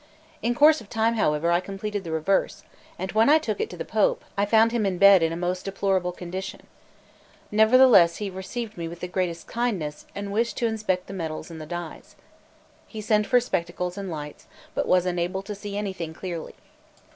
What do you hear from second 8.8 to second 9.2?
with the